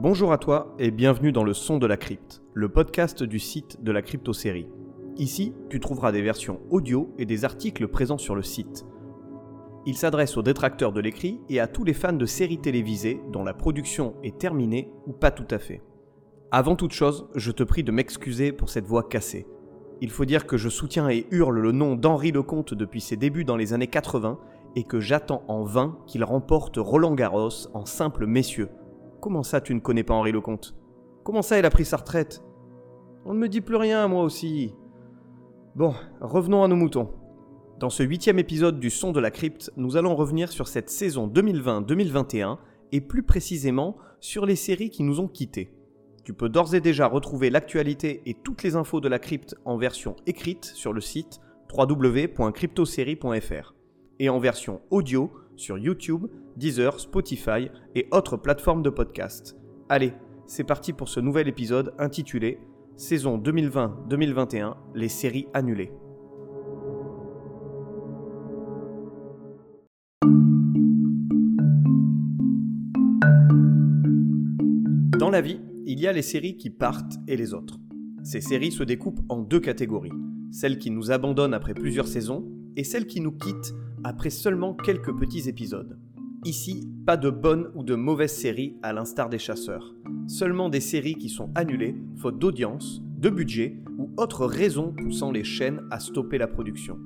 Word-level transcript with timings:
Bonjour 0.00 0.32
à 0.32 0.38
toi 0.38 0.76
et 0.78 0.92
bienvenue 0.92 1.32
dans 1.32 1.42
le 1.42 1.52
son 1.52 1.78
de 1.78 1.86
la 1.88 1.96
crypte, 1.96 2.40
le 2.54 2.68
podcast 2.68 3.24
du 3.24 3.40
site 3.40 3.82
de 3.82 3.90
la 3.90 4.00
crypto-série. 4.00 4.68
Ici, 5.16 5.56
tu 5.70 5.80
trouveras 5.80 6.12
des 6.12 6.22
versions 6.22 6.60
audio 6.70 7.12
et 7.18 7.26
des 7.26 7.44
articles 7.44 7.88
présents 7.88 8.16
sur 8.16 8.36
le 8.36 8.44
site. 8.44 8.86
Il 9.86 9.96
s'adresse 9.96 10.36
aux 10.36 10.44
détracteurs 10.44 10.92
de 10.92 11.00
l'écrit 11.00 11.40
et 11.48 11.58
à 11.58 11.66
tous 11.66 11.82
les 11.82 11.94
fans 11.94 12.12
de 12.12 12.26
séries 12.26 12.60
télévisées 12.60 13.20
dont 13.32 13.42
la 13.42 13.54
production 13.54 14.14
est 14.22 14.38
terminée 14.38 14.88
ou 15.08 15.12
pas 15.12 15.32
tout 15.32 15.48
à 15.50 15.58
fait. 15.58 15.82
Avant 16.52 16.76
toute 16.76 16.92
chose, 16.92 17.26
je 17.34 17.50
te 17.50 17.64
prie 17.64 17.82
de 17.82 17.90
m'excuser 17.90 18.52
pour 18.52 18.68
cette 18.68 18.86
voix 18.86 19.02
cassée. 19.02 19.48
Il 20.00 20.10
faut 20.10 20.24
dire 20.24 20.46
que 20.46 20.56
je 20.56 20.68
soutiens 20.68 21.08
et 21.08 21.26
hurle 21.32 21.58
le 21.58 21.72
nom 21.72 21.96
d'Henri 21.96 22.30
Lecomte 22.30 22.72
depuis 22.72 23.00
ses 23.00 23.16
débuts 23.16 23.44
dans 23.44 23.56
les 23.56 23.72
années 23.72 23.88
80 23.88 24.38
et 24.76 24.84
que 24.84 25.00
j'attends 25.00 25.42
en 25.48 25.64
vain 25.64 25.98
qu'il 26.06 26.22
remporte 26.22 26.76
Roland 26.76 27.16
Garros 27.16 27.66
en 27.74 27.84
simple 27.84 28.26
messieurs. 28.26 28.68
Comment 29.20 29.42
ça 29.42 29.60
tu 29.60 29.74
ne 29.74 29.80
connais 29.80 30.04
pas 30.04 30.14
Henri 30.14 30.32
Lecomte? 30.32 30.74
Comment 31.24 31.42
ça 31.42 31.58
il 31.58 31.64
a 31.64 31.70
pris 31.70 31.84
sa 31.84 31.96
retraite? 31.96 32.42
On 33.24 33.34
ne 33.34 33.38
me 33.38 33.48
dit 33.48 33.60
plus 33.60 33.76
rien 33.76 34.06
moi 34.08 34.22
aussi. 34.22 34.74
Bon, 35.74 35.94
revenons 36.20 36.62
à 36.62 36.68
nos 36.68 36.76
moutons. 36.76 37.10
Dans 37.78 37.90
ce 37.90 38.02
huitième 38.02 38.38
épisode 38.38 38.80
du 38.80 38.90
Son 38.90 39.12
de 39.12 39.20
la 39.20 39.30
Crypte, 39.30 39.70
nous 39.76 39.96
allons 39.96 40.16
revenir 40.16 40.50
sur 40.50 40.68
cette 40.68 40.90
saison 40.90 41.28
2020-2021 41.28 42.58
et 42.92 43.00
plus 43.00 43.22
précisément 43.22 43.96
sur 44.20 44.46
les 44.46 44.56
séries 44.56 44.90
qui 44.90 45.02
nous 45.02 45.20
ont 45.20 45.28
quittés. 45.28 45.74
Tu 46.24 46.32
peux 46.32 46.48
d'ores 46.48 46.74
et 46.74 46.80
déjà 46.80 47.06
retrouver 47.06 47.50
l'actualité 47.50 48.22
et 48.26 48.34
toutes 48.34 48.62
les 48.62 48.76
infos 48.76 49.00
de 49.00 49.08
la 49.08 49.18
crypte 49.18 49.56
en 49.64 49.78
version 49.78 50.16
écrite 50.26 50.64
sur 50.64 50.92
le 50.92 51.00
site 51.00 51.40
www.cryptosérie.fr 51.72 53.74
et 54.18 54.28
en 54.28 54.38
version 54.38 54.80
audio 54.90 55.30
sur 55.58 55.76
YouTube, 55.76 56.26
Deezer, 56.56 56.98
Spotify 57.00 57.68
et 57.94 58.06
autres 58.12 58.36
plateformes 58.36 58.82
de 58.82 58.90
podcast. 58.90 59.56
Allez, 59.88 60.12
c'est 60.46 60.64
parti 60.64 60.92
pour 60.92 61.08
ce 61.08 61.20
nouvel 61.20 61.48
épisode 61.48 61.92
intitulé 61.98 62.58
Saison 62.96 63.38
2020-2021, 63.38 64.74
les 64.94 65.08
séries 65.08 65.46
annulées. 65.54 65.92
Dans 75.18 75.30
la 75.30 75.40
vie, 75.40 75.60
il 75.86 76.00
y 76.00 76.06
a 76.06 76.12
les 76.12 76.22
séries 76.22 76.56
qui 76.56 76.70
partent 76.70 77.16
et 77.26 77.36
les 77.36 77.52
autres. 77.54 77.78
Ces 78.22 78.40
séries 78.40 78.72
se 78.72 78.82
découpent 78.82 79.20
en 79.28 79.38
deux 79.38 79.60
catégories, 79.60 80.12
celles 80.50 80.78
qui 80.78 80.90
nous 80.90 81.10
abandonnent 81.10 81.54
après 81.54 81.74
plusieurs 81.74 82.08
saisons 82.08 82.50
et 82.76 82.84
celles 82.84 83.06
qui 83.06 83.20
nous 83.20 83.32
quittent 83.32 83.74
après 84.04 84.30
seulement 84.30 84.74
quelques 84.74 85.14
petits 85.16 85.48
épisodes. 85.48 85.98
Ici, 86.44 86.88
pas 87.04 87.16
de 87.16 87.30
bonnes 87.30 87.70
ou 87.74 87.82
de 87.82 87.94
mauvaises 87.94 88.36
séries 88.36 88.76
à 88.82 88.92
l'instar 88.92 89.28
des 89.28 89.38
chasseurs. 89.38 89.94
Seulement 90.28 90.68
des 90.68 90.80
séries 90.80 91.16
qui 91.16 91.28
sont 91.28 91.50
annulées, 91.54 91.96
faute 92.16 92.38
d'audience, 92.38 93.02
de 93.18 93.28
budget 93.28 93.76
ou 93.98 94.10
autre 94.16 94.46
raison 94.46 94.92
poussant 94.92 95.32
les 95.32 95.42
chaînes 95.42 95.80
à 95.90 95.98
stopper 95.98 96.38
la 96.38 96.46
production. 96.46 96.98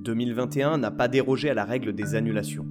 2021 0.00 0.78
n'a 0.78 0.90
pas 0.90 1.08
dérogé 1.08 1.48
à 1.48 1.54
la 1.54 1.64
règle 1.64 1.94
des 1.94 2.14
annulations. 2.14 2.66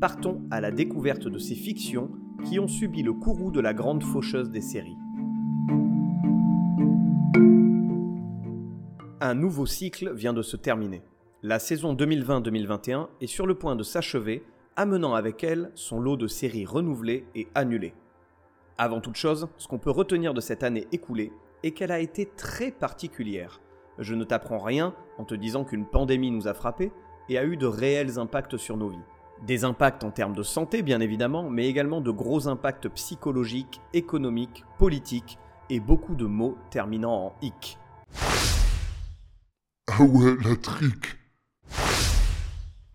Partons 0.00 0.42
à 0.50 0.60
la 0.60 0.70
découverte 0.70 1.28
de 1.28 1.38
ces 1.38 1.54
fictions 1.54 2.10
qui 2.44 2.58
ont 2.58 2.68
subi 2.68 3.02
le 3.02 3.12
courroux 3.12 3.50
de 3.50 3.60
la 3.60 3.72
grande 3.72 4.02
faucheuse 4.02 4.50
des 4.50 4.60
séries. 4.60 4.96
Un 9.20 9.34
nouveau 9.34 9.66
cycle 9.66 10.12
vient 10.12 10.32
de 10.34 10.42
se 10.42 10.56
terminer. 10.56 11.02
La 11.46 11.58
saison 11.58 11.94
2020-2021 11.94 13.08
est 13.20 13.26
sur 13.26 13.46
le 13.46 13.54
point 13.54 13.76
de 13.76 13.82
s'achever, 13.82 14.42
amenant 14.76 15.12
avec 15.12 15.44
elle 15.44 15.72
son 15.74 16.00
lot 16.00 16.16
de 16.16 16.26
séries 16.26 16.64
renouvelées 16.64 17.26
et 17.34 17.48
annulées. 17.54 17.92
Avant 18.78 19.02
toute 19.02 19.16
chose, 19.16 19.48
ce 19.58 19.68
qu'on 19.68 19.78
peut 19.78 19.90
retenir 19.90 20.32
de 20.32 20.40
cette 20.40 20.62
année 20.62 20.88
écoulée 20.90 21.32
est 21.62 21.72
qu'elle 21.72 21.92
a 21.92 21.98
été 21.98 22.30
très 22.34 22.70
particulière. 22.70 23.60
Je 23.98 24.14
ne 24.14 24.24
t'apprends 24.24 24.58
rien 24.58 24.94
en 25.18 25.24
te 25.24 25.34
disant 25.34 25.64
qu'une 25.64 25.84
pandémie 25.84 26.30
nous 26.30 26.48
a 26.48 26.54
frappés 26.54 26.92
et 27.28 27.36
a 27.36 27.44
eu 27.44 27.58
de 27.58 27.66
réels 27.66 28.18
impacts 28.18 28.56
sur 28.56 28.78
nos 28.78 28.88
vies. 28.88 28.96
Des 29.46 29.64
impacts 29.64 30.02
en 30.02 30.12
termes 30.12 30.34
de 30.34 30.42
santé, 30.42 30.80
bien 30.80 31.00
évidemment, 31.00 31.50
mais 31.50 31.68
également 31.68 32.00
de 32.00 32.10
gros 32.10 32.48
impacts 32.48 32.88
psychologiques, 32.88 33.82
économiques, 33.92 34.64
politiques 34.78 35.38
et 35.68 35.78
beaucoup 35.78 36.14
de 36.14 36.24
mots 36.24 36.56
terminant 36.70 37.26
en 37.26 37.34
hic. 37.42 37.76
Ah 39.88 40.02
ouais, 40.04 40.36
la 40.42 40.56
trique. 40.56 41.18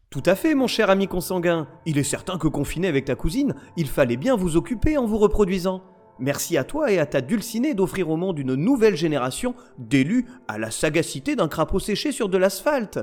Tout 0.09 0.23
à 0.25 0.33
fait, 0.33 0.55
mon 0.55 0.65
cher 0.65 0.89
ami 0.89 1.07
consanguin. 1.07 1.67
Il 1.85 1.99
est 1.99 2.03
certain 2.03 2.39
que 2.39 2.47
confiné 2.47 2.87
avec 2.87 3.05
ta 3.05 3.13
cousine, 3.13 3.53
il 3.77 3.87
fallait 3.87 4.17
bien 4.17 4.35
vous 4.35 4.57
occuper 4.57 4.97
en 4.97 5.05
vous 5.05 5.19
reproduisant. 5.19 5.83
Merci 6.17 6.57
à 6.57 6.63
toi 6.63 6.91
et 6.91 6.97
à 6.97 7.05
ta 7.05 7.21
dulcinée 7.21 7.75
d'offrir 7.75 8.09
au 8.09 8.17
monde 8.17 8.39
une 8.39 8.55
nouvelle 8.55 8.95
génération 8.95 9.53
d'élus 9.77 10.25
à 10.47 10.57
la 10.57 10.71
sagacité 10.71 11.35
d'un 11.35 11.47
crapaud 11.47 11.79
séché 11.79 12.11
sur 12.11 12.27
de 12.27 12.39
l'asphalte. 12.39 12.99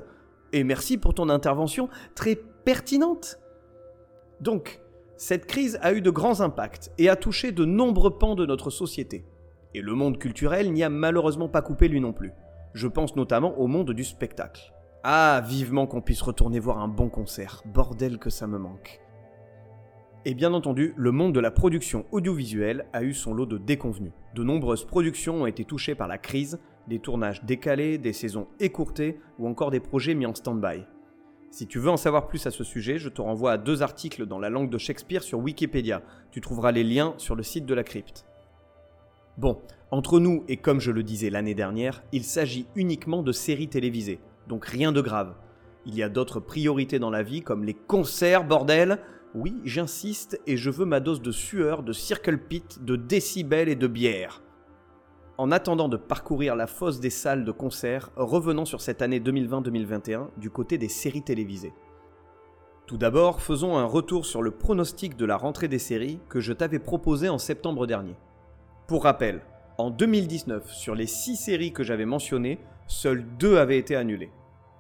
Et 0.53 0.65
merci 0.65 0.99
pour 0.99 1.15
ton 1.15 1.28
intervention 1.28 1.89
très 2.17 2.34
pertinente. 2.34 3.38
Donc, 4.41 4.81
cette 5.17 5.47
crise 5.47 5.78
a 5.83 5.93
eu 5.93 6.00
de 6.00 6.11
grands 6.11 6.41
impacts 6.41 6.91
et 6.99 7.09
a 7.09 7.15
touché 7.15 7.53
de 7.53 7.65
nombreux 7.65 8.19
pans 8.19 8.34
de 8.34 8.47
notre 8.47 8.71
société. 8.71 9.25
Et 9.75 9.81
le 9.81 9.94
monde 9.94 10.19
culturel 10.19 10.73
n'y 10.73 10.83
a 10.83 10.91
malheureusement 10.91 11.49
pas 11.49 11.62
coupé 11.62 11.87
lui 11.87 12.00
non 12.00 12.12
plus. 12.12 12.33
Je 12.75 12.88
pense 12.88 13.15
notamment 13.15 13.56
au 13.61 13.69
monde 13.69 13.93
du 13.93 14.03
spectacle. 14.03 14.73
Ah, 15.09 15.41
vivement 15.47 15.87
qu'on 15.87 16.00
puisse 16.00 16.21
retourner 16.21 16.59
voir 16.59 16.78
un 16.78 16.89
bon 16.89 17.09
concert. 17.09 17.62
Bordel 17.65 18.19
que 18.19 18.28
ça 18.28 18.49
me 18.49 18.59
manque. 18.59 19.00
Et 20.25 20.34
bien 20.34 20.53
entendu, 20.53 20.94
le 20.97 21.12
monde 21.12 21.33
de 21.33 21.39
la 21.39 21.53
production 21.53 22.06
audiovisuelle 22.11 22.87
a 22.93 23.05
eu 23.05 23.15
son 23.15 23.33
lot 23.33 23.47
de 23.47 23.56
déconvenus. 23.56 24.11
De 24.34 24.43
nombreuses 24.43 24.84
productions 24.84 25.43
ont 25.43 25.47
été 25.47 25.65
touchées 25.65 25.94
par 25.94 26.09
la 26.09 26.19
crise, 26.19 26.59
des 26.89 26.99
tournages 26.99 27.44
décalés, 27.44 27.99
des 27.99 28.12
saisons 28.12 28.49
écourtées 28.59 29.21
ou 29.39 29.47
encore 29.47 29.71
des 29.71 29.78
projets 29.78 30.17
mis 30.17 30.27
en 30.27 30.34
stand-by. 30.34 30.83
Si 31.53 31.69
tu 31.69 31.78
veux 31.78 31.91
en 31.91 31.97
savoir 31.97 32.27
plus 32.27 32.44
à 32.49 32.50
ce 32.50 32.65
sujet, 32.65 32.99
je 32.99 33.09
te 33.09 33.23
renvoie 33.23 33.53
à 33.53 33.59
deux 33.59 33.84
articles 33.84 34.27
dans 34.27 34.41
la 34.41 34.50
langue 34.50 34.71
de 34.71 34.78
Shakespeare 34.78 35.23
sur 35.23 35.38
Wikipédia. 35.38 36.03
Tu 36.33 36.41
trouveras 36.41 36.73
les 36.73 36.83
liens 36.83 37.15
sur 37.17 37.37
le 37.37 37.44
site 37.44 37.65
de 37.65 37.75
la 37.75 37.84
crypte. 37.84 38.27
Bon, 39.38 39.61
entre 39.93 40.19
nous 40.19 40.43
et 40.49 40.56
comme 40.56 40.81
je 40.81 40.91
le 40.91 41.05
disais 41.05 41.31
l'année 41.31 41.55
dernière, 41.55 42.03
il 42.11 42.25
s'agit 42.25 42.67
uniquement 42.75 43.23
de 43.23 43.31
séries 43.31 43.69
télévisées, 43.69 44.19
donc 44.49 44.67
rien 44.67 44.93
de 44.93 45.01
grave. 45.01 45.34
Il 45.84 45.95
y 45.95 46.03
a 46.03 46.09
d'autres 46.09 46.41
priorités 46.41 46.99
dans 46.99 47.11
la 47.11 47.23
vie 47.23 47.43
comme 47.43 47.65
les 47.65 47.75
concerts, 47.75 48.45
bordel. 48.45 48.99
Oui, 49.34 49.61
j'insiste 49.65 50.41
et 50.47 50.57
je 50.57 50.71
veux 50.71 50.84
ma 50.84 51.01
dose 51.01 51.23
de 51.23 51.31
sueur, 51.31 51.83
de 51.83 51.93
circle 51.93 52.39
pit, 52.39 52.83
de 52.85 52.97
décibels 52.97 53.69
et 53.69 53.77
de 53.77 53.87
bière. 53.87 54.43
En 55.39 55.53
attendant 55.53 55.89
de 55.89 55.99
parcourir 55.99 56.56
la 56.56 56.67
fosse 56.67 56.99
des 56.99 57.11
salles 57.11 57.45
de 57.45 57.53
concert, 57.53 58.11
revenons 58.17 58.65
sur 58.65 58.81
cette 58.81 59.03
année 59.03 59.21
2020-2021 59.21 60.29
du 60.39 60.51
côté 60.51 60.79
des 60.79 60.89
séries 60.89 61.23
télévisées. 61.23 61.75
Tout 62.87 62.97
d'abord, 62.97 63.43
faisons 63.43 63.77
un 63.77 63.85
retour 63.85 64.25
sur 64.25 64.43
le 64.43 64.53
pronostic 64.53 65.17
de 65.17 65.27
la 65.27 65.37
rentrée 65.37 65.69
des 65.69 65.79
séries 65.79 66.21
que 66.29 66.41
je 66.41 66.53
t'avais 66.53 66.79
proposé 66.79 67.29
en 67.29 67.39
septembre 67.39 67.87
dernier. 67.87 68.17
Pour 68.87 69.03
rappel, 69.03 69.43
en 69.78 69.91
2019, 69.91 70.72
sur 70.72 70.94
les 70.94 71.06
6 71.06 71.37
séries 71.37 71.72
que 71.72 71.82
j'avais 71.82 72.06
mentionnées, 72.06 72.59
seules 72.87 73.26
2 73.38 73.59
avaient 73.59 73.78
été 73.78 73.94
annulées. 73.94 74.31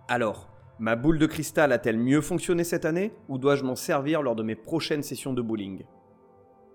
Alors, 0.08 0.48
ma 0.78 0.96
boule 0.96 1.18
de 1.18 1.26
cristal 1.26 1.72
a-t-elle 1.72 1.98
mieux 1.98 2.20
fonctionné 2.20 2.64
cette 2.64 2.84
année 2.84 3.12
ou 3.28 3.38
dois-je 3.38 3.64
m'en 3.64 3.76
servir 3.76 4.22
lors 4.22 4.36
de 4.36 4.42
mes 4.42 4.54
prochaines 4.54 5.02
sessions 5.02 5.32
de 5.32 5.42
bowling? 5.42 5.84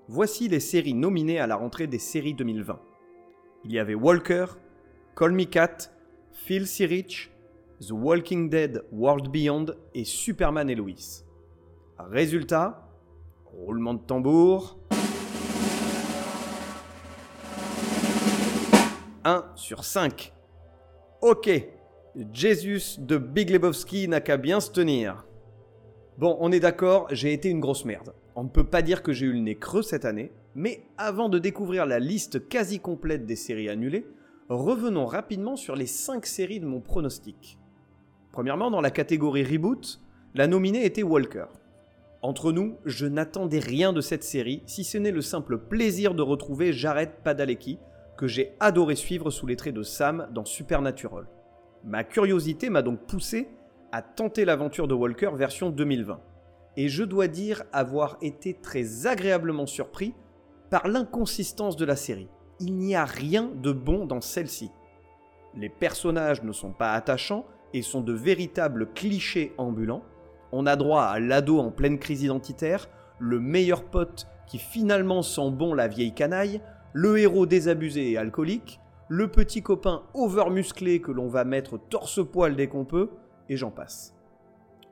Voici 0.07 0.49
les 0.49 0.59
séries 0.59 0.93
nominées 0.93 1.39
à 1.39 1.47
la 1.47 1.55
rentrée 1.55 1.87
des 1.87 1.99
séries 1.99 2.33
2020. 2.33 2.79
Il 3.63 3.71
y 3.71 3.79
avait 3.79 3.95
Walker, 3.95 4.45
Call 5.15 5.31
Me 5.31 5.45
Cat, 5.45 5.77
Phil 6.31 6.67
C. 6.67 6.85
Rich, 6.85 7.31
The 7.79 7.91
Walking 7.91 8.49
Dead 8.49 8.83
World 8.91 9.29
Beyond 9.29 9.67
et 9.93 10.03
Superman 10.03 10.69
et 10.69 10.75
Lois. 10.75 11.23
Résultat, 11.97 12.87
roulement 13.45 13.93
de 13.93 14.01
tambour. 14.01 14.77
1 19.23 19.45
sur 19.55 19.83
5. 19.83 20.33
Ok, 21.21 21.49
Jesus 22.33 22.99
de 22.99 23.17
Big 23.17 23.49
Lebowski 23.49 24.07
n'a 24.07 24.21
qu'à 24.21 24.37
bien 24.37 24.59
se 24.59 24.71
tenir. 24.71 25.25
Bon, 26.17 26.37
on 26.39 26.51
est 26.51 26.59
d'accord, 26.59 27.07
j'ai 27.11 27.31
été 27.31 27.49
une 27.49 27.59
grosse 27.59 27.85
merde. 27.85 28.13
On 28.35 28.43
ne 28.43 28.49
peut 28.49 28.63
pas 28.63 28.81
dire 28.81 29.03
que 29.03 29.13
j'ai 29.13 29.27
eu 29.27 29.33
le 29.33 29.39
nez 29.39 29.55
creux 29.55 29.83
cette 29.83 30.05
année, 30.05 30.31
mais 30.55 30.83
avant 30.97 31.29
de 31.29 31.39
découvrir 31.39 31.85
la 31.85 31.99
liste 31.99 32.47
quasi 32.47 32.79
complète 32.79 33.25
des 33.25 33.35
séries 33.35 33.69
annulées, 33.69 34.07
revenons 34.49 35.05
rapidement 35.05 35.55
sur 35.55 35.75
les 35.75 35.85
5 35.85 36.25
séries 36.25 36.59
de 36.59 36.65
mon 36.65 36.81
pronostic. 36.81 37.59
Premièrement, 38.31 38.71
dans 38.71 38.81
la 38.81 38.91
catégorie 38.91 39.43
reboot, 39.43 40.01
la 40.33 40.47
nominée 40.47 40.85
était 40.85 41.03
Walker. 41.03 41.45
Entre 42.21 42.51
nous, 42.51 42.77
je 42.85 43.05
n'attendais 43.05 43.59
rien 43.59 43.93
de 43.93 44.01
cette 44.01 44.23
série, 44.23 44.63
si 44.65 44.83
ce 44.83 44.97
n'est 44.97 45.11
le 45.11 45.21
simple 45.21 45.57
plaisir 45.57 46.13
de 46.13 46.21
retrouver 46.21 46.73
Jared 46.73 47.11
Padalecki, 47.23 47.79
que 48.21 48.27
j'ai 48.27 48.53
adoré 48.59 48.95
suivre 48.95 49.31
sous 49.31 49.47
les 49.47 49.55
traits 49.55 49.73
de 49.73 49.81
Sam 49.81 50.27
dans 50.31 50.45
Supernatural. 50.45 51.25
Ma 51.83 52.03
curiosité 52.03 52.69
m'a 52.69 52.83
donc 52.83 52.99
poussé 53.07 53.49
à 53.91 54.03
tenter 54.03 54.45
l'aventure 54.45 54.87
de 54.87 54.93
Walker 54.93 55.31
version 55.33 55.71
2020. 55.71 56.19
Et 56.77 56.87
je 56.87 57.03
dois 57.03 57.27
dire 57.27 57.63
avoir 57.73 58.17
été 58.21 58.53
très 58.53 59.07
agréablement 59.07 59.65
surpris 59.65 60.13
par 60.69 60.87
l'inconsistance 60.87 61.75
de 61.77 61.83
la 61.83 61.95
série. 61.95 62.29
Il 62.59 62.75
n'y 62.75 62.93
a 62.93 63.05
rien 63.05 63.49
de 63.55 63.71
bon 63.71 64.05
dans 64.05 64.21
celle-ci. 64.21 64.69
Les 65.55 65.69
personnages 65.69 66.43
ne 66.43 66.51
sont 66.51 66.73
pas 66.73 66.93
attachants 66.93 67.47
et 67.73 67.81
sont 67.81 68.01
de 68.01 68.13
véritables 68.13 68.93
clichés 68.93 69.51
ambulants. 69.57 70.03
On 70.51 70.67
a 70.67 70.75
droit 70.75 71.05
à 71.05 71.19
l'ado 71.19 71.57
en 71.57 71.71
pleine 71.71 71.97
crise 71.97 72.21
identitaire, 72.21 72.87
le 73.17 73.39
meilleur 73.39 73.83
pote 73.83 74.27
qui 74.45 74.59
finalement 74.59 75.23
sent 75.23 75.49
bon 75.49 75.73
la 75.73 75.87
vieille 75.87 76.13
canaille, 76.13 76.61
le 76.93 77.17
héros 77.17 77.45
désabusé 77.45 78.11
et 78.11 78.17
alcoolique, 78.17 78.79
le 79.07 79.29
petit 79.29 79.61
copain 79.61 80.03
overmusclé 80.13 81.01
que 81.01 81.11
l'on 81.11 81.27
va 81.27 81.43
mettre 81.43 81.77
torse-poil 81.77 82.55
dès 82.55 82.67
qu'on 82.67 82.85
peut, 82.85 83.09
et 83.49 83.57
j'en 83.57 83.71
passe. 83.71 84.15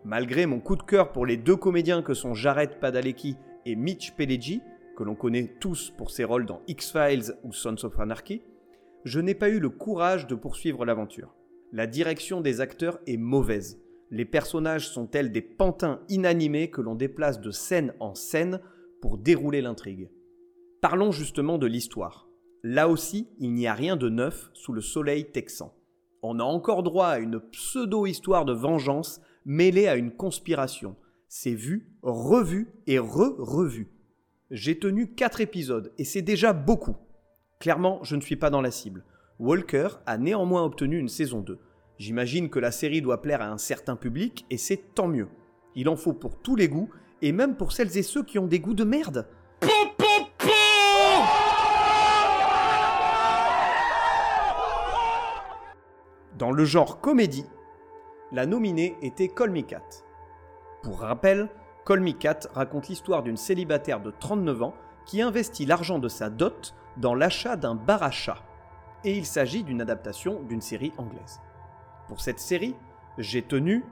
Malgré 0.04 0.46
mon 0.46 0.60
coup 0.60 0.76
de 0.76 0.84
cœur 0.84 1.12
pour 1.12 1.26
les 1.26 1.38
deux 1.38 1.56
comédiens 1.56 2.02
que 2.02 2.14
sont 2.14 2.34
Jared 2.34 2.80
Padalecki 2.80 3.38
et 3.66 3.76
Mitch 3.76 4.14
Pileggi, 4.16 4.62
que 4.96 5.04
l'on 5.04 5.16
connaît 5.16 5.56
tous 5.60 5.92
pour 5.92 6.12
ses 6.12 6.24
rôles 6.24 6.46
dans 6.46 6.62
X-Files 6.68 7.36
ou 7.44 7.54
Sons 7.54 7.84
of 7.84 8.00
Anarchy, 8.00 8.42
je 9.06 9.20
n'ai 9.20 9.36
pas 9.36 9.50
eu 9.50 9.60
le 9.60 9.70
courage 9.70 10.28
de 10.28 10.36
poursuivre 10.36 10.86
l'aventure. 10.86 11.34
La 11.72 11.88
direction 11.88 12.42
des 12.42 12.60
acteurs 12.60 13.00
est 13.08 13.18
mauvaise. 13.18 13.80
Les 14.12 14.26
personnages 14.26 14.90
sont 14.90 15.06
tels 15.06 15.32
des 15.32 15.42
pantins 15.42 16.02
inanimés 16.10 16.70
que 16.70 16.82
l'on 16.82 16.96
déplace 16.96 17.40
de 17.40 17.52
scène 17.52 17.94
en 18.00 18.16
scène 18.16 18.60
pour 19.02 19.18
dérouler 19.18 19.62
l'intrigue? 19.62 20.10
Parlons 20.82 21.12
justement 21.12 21.58
de 21.58 21.68
l'histoire. 21.68 22.30
Là 22.64 22.88
aussi, 22.88 23.28
il 23.40 23.54
n'y 23.54 23.68
a 23.68 23.74
rien 23.74 23.98
de 23.98 24.08
neuf 24.08 24.50
sous 24.54 24.72
le 24.72 24.80
soleil 24.80 25.30
texan. 25.30 25.74
On 26.24 26.40
a 26.40 26.44
encore 26.44 26.84
droit 26.84 27.08
à 27.08 27.20
une 27.20 27.42
pseudo-histoire 27.42 28.46
de 28.46 28.54
vengeance 28.54 29.20
mêlée 29.46 29.90
à 29.90 29.98
une 29.98 30.12
conspiration. 30.12 30.96
C'est 31.28 31.54
vu, 31.54 31.92
revu 32.02 32.70
et 32.88 32.98
re-revu. 32.98 33.92
J'ai 34.52 34.80
tenu 34.80 35.14
4 35.14 35.42
épisodes 35.42 35.92
et 35.98 36.06
c'est 36.06 36.22
déjà 36.22 36.54
beaucoup. 36.54 36.96
Clairement, 37.60 38.02
je 38.04 38.16
ne 38.16 38.22
suis 38.22 38.38
pas 38.38 38.50
dans 38.50 38.62
la 38.62 38.72
cible. 38.72 39.04
Walker 39.38 39.90
a 40.06 40.18
néanmoins 40.18 40.64
obtenu 40.64 40.98
une 40.98 41.10
saison 41.10 41.42
2. 41.42 41.60
J'imagine 41.98 42.50
que 42.50 42.60
la 42.60 42.72
série 42.72 43.02
doit 43.02 43.22
plaire 43.22 43.42
à 43.42 43.50
un 43.50 43.58
certain 43.58 43.98
public 43.98 44.46
et 44.50 44.58
c'est 44.58 44.96
tant 44.96 45.10
mieux. 45.10 45.28
Il 45.76 45.90
en 45.90 45.98
faut 45.98 46.14
pour 46.14 46.42
tous 46.42 46.56
les 46.56 46.70
goûts 46.70 46.90
et 47.22 47.34
même 47.34 47.58
pour 47.58 47.74
celles 47.74 47.98
et 47.98 48.04
ceux 48.04 48.24
qui 48.24 48.40
ont 48.40 48.48
des 48.48 48.62
goûts 48.62 48.74
de 48.74 48.86
merde. 48.86 49.28
Dans 56.40 56.52
le 56.52 56.64
genre 56.64 57.02
comédie, 57.02 57.44
la 58.32 58.46
nominée 58.46 58.96
était 59.02 59.28
Call 59.28 59.52
Me 59.52 59.60
Cat. 59.60 60.06
Pour 60.84 61.02
rappel, 61.02 61.50
Call 61.86 62.00
Me 62.00 62.14
Cat 62.14 62.48
raconte 62.54 62.88
l'histoire 62.88 63.24
d'une 63.24 63.36
célibataire 63.36 64.00
de 64.00 64.10
39 64.10 64.64
ans 64.64 64.74
qui 65.06 65.22
investit 65.22 65.66
l'argent 65.66 66.00
de 66.00 66.08
sa 66.08 66.30
dot 66.30 66.76
dans 66.96 67.14
l'achat 67.14 67.58
d'un 67.58 67.76
bar 67.76 68.04
à 68.04 68.12
chat. 68.12 68.38
Et 69.04 69.18
il 69.18 69.26
s'agit 69.26 69.64
d'une 69.64 69.82
adaptation 69.82 70.42
d'une 70.44 70.62
série 70.62 70.94
anglaise. 70.98 71.42
Pour 72.08 72.22
cette 72.22 72.40
série, 72.40 72.78
j'ai 73.18 73.42
tenu, 73.42 73.84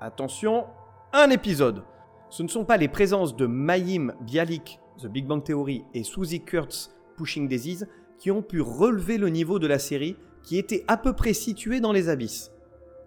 attention, 0.00 0.66
un 1.12 1.30
épisode. 1.30 1.84
Ce 2.30 2.42
ne 2.42 2.48
sont 2.48 2.64
pas 2.64 2.78
les 2.78 2.88
présences 2.88 3.36
de 3.36 3.46
Mayim 3.46 4.12
Bialik, 4.22 4.80
The 4.98 5.06
Big 5.06 5.24
Bang 5.24 5.44
Theory, 5.44 5.84
et 5.94 6.02
Suzy 6.02 6.42
Kurtz, 6.42 6.92
Pushing 7.16 7.46
Daisies, 7.46 7.84
qui 8.18 8.32
ont 8.32 8.42
pu 8.42 8.60
relever 8.60 9.18
le 9.18 9.28
niveau 9.28 9.60
de 9.60 9.68
la 9.68 9.78
série 9.78 10.16
qui 10.42 10.58
était 10.58 10.84
à 10.88 10.96
peu 10.96 11.12
près 11.12 11.32
situé 11.32 11.80
dans 11.80 11.92
les 11.92 12.08
abysses. 12.08 12.52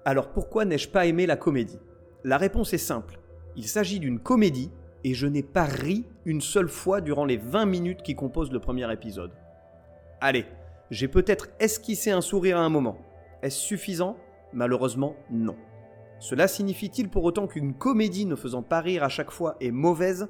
Alors 0.05 0.29
pourquoi 0.29 0.65
n'ai-je 0.65 0.89
pas 0.89 1.05
aimé 1.05 1.25
la 1.25 1.35
comédie? 1.37 1.79
La 2.23 2.37
réponse 2.37 2.73
est 2.73 2.79
simple. 2.79 3.19
Il 3.55 3.67
s'agit 3.67 3.99
d'une 3.99 4.19
comédie 4.19 4.71
et 5.03 5.13
je 5.13 5.27
n'ai 5.27 5.43
pas 5.43 5.65
ri 5.65 6.05
une 6.25 6.41
seule 6.41 6.69
fois 6.69 7.01
durant 7.01 7.25
les 7.25 7.37
20 7.37 7.65
minutes 7.65 8.01
qui 8.01 8.15
composent 8.15 8.51
le 8.51 8.59
premier 8.59 8.91
épisode. 8.91 9.31
Allez, 10.21 10.45
j'ai 10.91 11.07
peut-être 11.07 11.49
esquissé 11.59 12.11
un 12.11 12.21
sourire 12.21 12.57
à 12.57 12.61
un 12.61 12.69
moment. 12.69 12.97
Est-ce 13.41 13.59
suffisant? 13.59 14.17
Malheureusement, 14.53 15.15
non. 15.29 15.55
Cela 16.19 16.47
signifie-t-il 16.47 17.09
pour 17.09 17.23
autant 17.23 17.45
qu'une 17.45 17.73
comédie 17.73 18.25
ne 18.25 18.35
faisant 18.35 18.63
pas 18.63 18.81
rire 18.81 19.03
à 19.03 19.09
chaque 19.09 19.31
fois 19.31 19.57
est 19.59 19.71
mauvaise? 19.71 20.27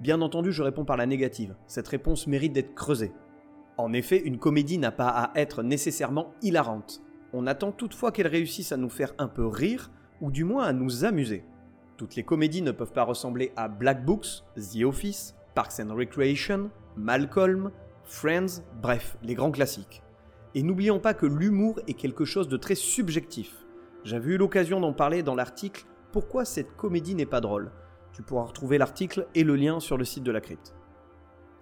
Bien 0.00 0.20
entendu, 0.22 0.50
je 0.50 0.62
réponds 0.62 0.84
par 0.84 0.96
la 0.96 1.06
négative. 1.06 1.54
Cette 1.66 1.88
réponse 1.88 2.26
mérite 2.26 2.52
d'être 2.52 2.74
creusée. 2.74 3.12
En 3.76 3.92
effet, 3.92 4.18
une 4.18 4.38
comédie 4.38 4.78
n'a 4.78 4.92
pas 4.92 5.08
à 5.08 5.38
être 5.38 5.62
nécessairement 5.62 6.32
hilarante. 6.42 7.02
On 7.32 7.46
attend 7.46 7.72
toutefois 7.72 8.12
qu'elle 8.12 8.28
réussisse 8.28 8.70
à 8.70 8.76
nous 8.76 8.88
faire 8.88 9.12
un 9.18 9.26
peu 9.26 9.46
rire, 9.46 9.90
ou 10.20 10.30
du 10.30 10.44
moins 10.44 10.64
à 10.64 10.72
nous 10.72 11.04
amuser. 11.04 11.44
Toutes 11.96 12.14
les 12.14 12.22
comédies 12.22 12.62
ne 12.62 12.70
peuvent 12.70 12.92
pas 12.92 13.02
ressembler 13.02 13.52
à 13.56 13.68
Black 13.68 14.04
Books, 14.04 14.44
The 14.56 14.84
Office, 14.84 15.34
Parks 15.54 15.80
and 15.80 15.94
Recreation, 15.94 16.70
Malcolm, 16.96 17.72
Friends, 18.04 18.62
bref, 18.80 19.16
les 19.22 19.34
grands 19.34 19.50
classiques. 19.50 20.02
Et 20.54 20.62
n'oublions 20.62 21.00
pas 21.00 21.14
que 21.14 21.26
l'humour 21.26 21.80
est 21.88 21.94
quelque 21.94 22.24
chose 22.24 22.48
de 22.48 22.56
très 22.56 22.76
subjectif. 22.76 23.64
J'avais 24.04 24.32
eu 24.32 24.36
l'occasion 24.36 24.80
d'en 24.80 24.92
parler 24.92 25.22
dans 25.22 25.34
l'article 25.34 25.86
Pourquoi 26.12 26.44
cette 26.44 26.76
comédie 26.76 27.14
n'est 27.14 27.26
pas 27.26 27.40
drôle? 27.40 27.72
Tu 28.12 28.22
pourras 28.22 28.44
retrouver 28.44 28.78
l'article 28.78 29.26
et 29.34 29.42
le 29.42 29.56
lien 29.56 29.80
sur 29.80 29.96
le 29.96 30.04
site 30.04 30.22
de 30.22 30.30
la 30.30 30.40
crypte. 30.40 30.74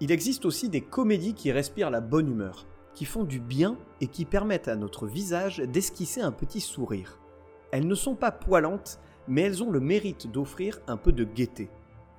Il 0.03 0.11
existe 0.11 0.47
aussi 0.47 0.69
des 0.69 0.81
comédies 0.81 1.33
qui 1.33 1.53
respirent 1.53 1.89
la 1.89 2.01
bonne 2.01 2.29
humeur, 2.29 2.67
qui 2.93 3.05
font 3.05 3.23
du 3.23 3.39
bien 3.39 3.79
et 4.01 4.09
qui 4.09 4.25
permettent 4.25 4.67
à 4.67 4.75
notre 4.75 5.07
visage 5.07 5.59
d'esquisser 5.59 6.21
un 6.21 6.33
petit 6.33 6.61
sourire. 6.61 7.21
Elles 7.71 7.87
ne 7.87 7.95
sont 7.95 8.17
pas 8.17 8.33
poilantes, 8.33 8.99
mais 9.29 9.43
elles 9.43 9.63
ont 9.63 9.71
le 9.71 9.79
mérite 9.79 10.29
d'offrir 10.29 10.81
un 10.89 10.97
peu 10.97 11.13
de 11.13 11.23
gaieté. 11.23 11.71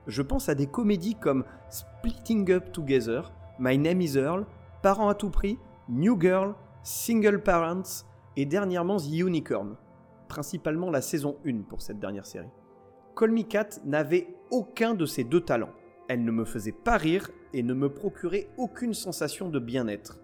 Je 0.08 0.22
pense 0.22 0.48
à 0.48 0.56
des 0.56 0.66
comédies 0.66 1.16
comme 1.16 1.44
Splitting 1.70 2.50
Up 2.54 2.72
Together, 2.72 3.34
My 3.60 3.78
Name 3.78 4.00
is 4.00 4.16
Earl, 4.16 4.46
Parents 4.82 5.10
à 5.10 5.14
tout 5.14 5.30
prix, 5.30 5.60
New 5.90 6.18
Girl, 6.18 6.56
Single 6.84 7.44
Parents 7.44 8.06
et 8.38 8.46
dernièrement 8.46 8.96
The 8.96 9.12
Unicorn, 9.12 9.76
principalement 10.30 10.90
la 10.90 11.02
saison 11.02 11.36
1 11.46 11.64
pour 11.64 11.82
cette 11.82 12.00
dernière 12.00 12.28
série. 12.28 12.48
Call 13.14 13.32
Me 13.32 13.44
Cat 13.44 13.82
n'avait 13.84 14.34
aucun 14.52 14.94
de 14.94 15.06
ces 15.06 15.26
deux 15.26 15.42
talents. 15.42 15.74
Elle 16.08 16.24
ne 16.24 16.32
me 16.32 16.46
faisait 16.46 16.72
pas 16.72 16.96
rire 16.96 17.30
et 17.54 17.64
ne 17.64 17.74
me 17.74 17.90
procurait 17.90 18.48
aucune 18.58 18.94
sensation 18.94 19.50
de 19.50 19.60
bien-être. 19.60 20.20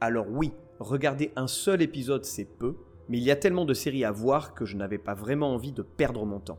Alors 0.00 0.26
oui, 0.30 0.52
regarder 0.78 1.32
un 1.36 1.46
seul 1.46 1.82
épisode 1.82 2.24
c'est 2.24 2.44
peu, 2.44 2.76
mais 3.08 3.18
il 3.18 3.24
y 3.24 3.30
a 3.30 3.36
tellement 3.36 3.64
de 3.64 3.74
séries 3.74 4.04
à 4.04 4.10
voir 4.10 4.54
que 4.54 4.64
je 4.64 4.76
n'avais 4.76 4.98
pas 4.98 5.14
vraiment 5.14 5.54
envie 5.54 5.72
de 5.72 5.82
perdre 5.82 6.24
mon 6.24 6.40
temps. 6.40 6.58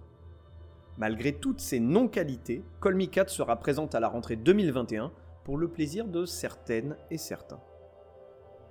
Malgré 0.98 1.34
toutes 1.34 1.60
ces 1.60 1.80
non-qualités, 1.80 2.64
Me 2.84 3.06
Cat 3.06 3.28
sera 3.28 3.58
présente 3.58 3.94
à 3.94 4.00
la 4.00 4.08
rentrée 4.08 4.36
2021 4.36 5.12
pour 5.44 5.58
le 5.58 5.68
plaisir 5.68 6.08
de 6.08 6.26
certaines 6.26 6.98
et 7.12 7.18
certains. 7.18 7.60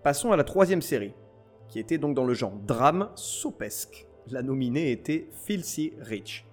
Passons 0.02 0.32
à 0.32 0.37
la 0.37 0.44
troisième 0.44 0.82
série, 0.82 1.14
qui 1.68 1.78
était 1.78 1.99
donc 1.99 2.14
dans 2.14 2.25
le 2.25 2.34
genre 2.34 2.52
drame 2.66 3.10
sopesque. 3.14 4.06
La 4.28 4.42
nominée 4.42 4.90
était 4.90 5.28
Filthy 5.44 5.92
Rich. 6.00 6.44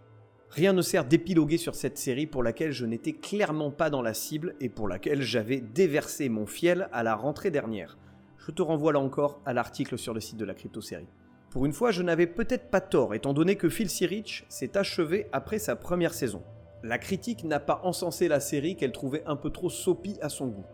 Rien 0.53 0.73
ne 0.73 0.83
sert 0.83 1.05
d'épiloguer 1.05 1.57
sur 1.57 1.73
cette 1.73 1.97
série 1.97 2.27
pour 2.27 2.43
laquelle 2.43 2.73
je 2.73 2.85
n'étais 2.85 3.13
clairement 3.13 3.71
pas 3.71 3.89
dans 3.89 4.03
la 4.03 4.13
cible 4.13 4.53
et 4.61 4.69
pour 4.69 4.87
laquelle 4.87 5.23
j'avais 5.23 5.59
déversé 5.59 6.29
mon 6.29 6.45
fiel 6.45 6.89
à 6.91 7.01
la 7.01 7.15
rentrée 7.15 7.49
dernière. 7.49 7.97
Je 8.37 8.51
te 8.51 8.61
renvoie 8.61 8.93
là 8.93 8.99
encore 8.99 9.41
à 9.47 9.53
l'article 9.53 9.97
sur 9.97 10.13
le 10.13 10.19
site 10.19 10.37
de 10.37 10.45
la 10.45 10.53
crypto-série. 10.53 11.07
Pour 11.49 11.65
une 11.65 11.73
fois, 11.73 11.89
je 11.89 12.03
n'avais 12.03 12.27
peut-être 12.27 12.69
pas 12.69 12.81
tort, 12.81 13.15
étant 13.15 13.33
donné 13.33 13.55
que 13.55 13.67
Phil 13.67 13.87
Rich 14.07 14.45
s'est 14.47 14.77
achevé 14.77 15.25
après 15.31 15.57
sa 15.57 15.75
première 15.75 16.13
saison. 16.13 16.43
La 16.83 16.99
critique 16.99 17.43
n'a 17.45 17.59
pas 17.59 17.81
encensé 17.83 18.27
la 18.27 18.39
série 18.39 18.75
qu'elle 18.75 18.91
trouvait 18.91 19.23
un 19.25 19.35
peu 19.35 19.49
trop 19.49 19.71
soapy 19.71 20.19
à 20.21 20.29
son 20.29 20.49
goût. 20.49 20.65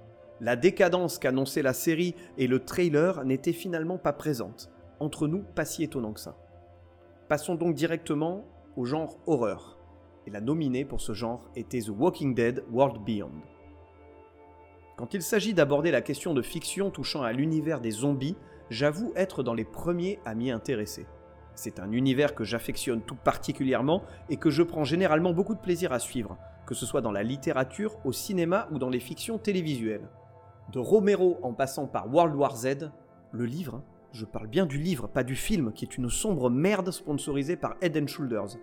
La 0.41 0.57
décadence 0.57 1.19
qu'annonçait 1.19 1.61
la 1.61 1.73
série 1.73 2.15
et 2.37 2.47
le 2.47 2.59
trailer 2.59 3.23
n'étaient 3.23 3.53
finalement 3.53 3.97
pas 3.97 4.11
présentes. 4.11 4.69
Entre 4.99 5.29
nous, 5.29 5.43
pas 5.55 5.63
si 5.63 5.83
étonnant 5.83 6.11
que 6.11 6.19
ça. 6.19 6.35
Passons 7.29 7.55
donc 7.55 7.75
directement 7.75 8.45
genre 8.85 9.17
horreur. 9.27 9.77
Et 10.27 10.31
la 10.31 10.41
nominée 10.41 10.85
pour 10.85 11.01
ce 11.01 11.13
genre 11.13 11.49
était 11.55 11.81
The 11.81 11.89
Walking 11.89 12.35
Dead 12.35 12.63
World 12.71 13.03
Beyond. 13.03 13.41
Quand 14.97 15.13
il 15.13 15.21
s'agit 15.21 15.53
d'aborder 15.53 15.91
la 15.91 16.01
question 16.01 16.33
de 16.33 16.41
fiction 16.41 16.91
touchant 16.91 17.23
à 17.23 17.31
l'univers 17.31 17.79
des 17.79 17.91
zombies, 17.91 18.35
j'avoue 18.69 19.13
être 19.15 19.43
dans 19.43 19.53
les 19.53 19.63
premiers 19.63 20.19
à 20.25 20.35
m'y 20.35 20.51
intéresser. 20.51 21.07
C'est 21.55 21.79
un 21.79 21.91
univers 21.91 22.35
que 22.35 22.43
j'affectionne 22.43 23.01
tout 23.01 23.15
particulièrement 23.15 24.03
et 24.29 24.37
que 24.37 24.49
je 24.49 24.63
prends 24.63 24.83
généralement 24.83 25.33
beaucoup 25.33 25.55
de 25.55 25.59
plaisir 25.59 25.91
à 25.91 25.99
suivre, 25.99 26.37
que 26.65 26.75
ce 26.75 26.85
soit 26.85 27.01
dans 27.01 27.11
la 27.11 27.23
littérature, 27.23 27.97
au 28.05 28.11
cinéma 28.11 28.67
ou 28.71 28.77
dans 28.77 28.89
les 28.89 28.99
fictions 28.99 29.37
télévisuelles. 29.37 30.07
De 30.71 30.79
Romero 30.79 31.37
en 31.43 31.53
passant 31.53 31.87
par 31.87 32.13
World 32.13 32.35
War 32.35 32.55
Z, 32.55 32.91
le 33.31 33.45
livre, 33.45 33.75
hein, 33.75 33.83
je 34.11 34.25
parle 34.25 34.47
bien 34.47 34.65
du 34.65 34.77
livre, 34.77 35.07
pas 35.07 35.23
du 35.23 35.35
film, 35.35 35.71
qui 35.71 35.85
est 35.85 35.97
une 35.97 36.09
sombre 36.09 36.49
merde 36.49 36.91
sponsorisée 36.91 37.55
par 37.55 37.75
Head 37.81 38.07
Shoulders. 38.07 38.57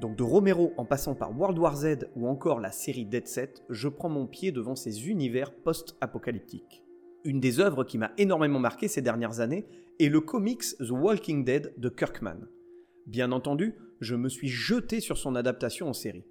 Donc 0.00 0.16
de 0.16 0.22
Romero 0.22 0.74
en 0.76 0.84
passant 0.84 1.14
par 1.14 1.36
World 1.38 1.58
War 1.58 1.76
Z 1.76 2.08
ou 2.16 2.28
encore 2.28 2.60
la 2.60 2.70
série 2.70 3.06
Dead 3.06 3.26
Set, 3.26 3.64
je 3.70 3.88
prends 3.88 4.10
mon 4.10 4.26
pied 4.26 4.52
devant 4.52 4.76
ces 4.76 5.08
univers 5.08 5.54
post-apocalyptiques. 5.54 6.82
Une 7.24 7.40
des 7.40 7.60
œuvres 7.60 7.84
qui 7.84 7.96
m'a 7.96 8.12
énormément 8.18 8.58
marqué 8.58 8.88
ces 8.88 9.00
dernières 9.02 9.40
années 9.40 9.66
est 9.98 10.08
le 10.08 10.20
comics 10.20 10.76
The 10.78 10.90
Walking 10.90 11.44
Dead 11.44 11.72
de 11.78 11.88
Kirkman. 11.88 12.46
Bien 13.06 13.32
entendu, 13.32 13.74
je 14.00 14.14
me 14.14 14.28
suis 14.28 14.48
jeté 14.48 15.00
sur 15.00 15.16
son 15.16 15.34
adaptation 15.34 15.88
en 15.88 15.94
série. 15.94 16.26